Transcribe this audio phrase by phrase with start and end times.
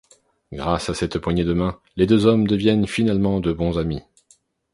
[0.51, 4.01] Grâce à cette poignée de main, les deux hommes deviennent finalement de bons amis.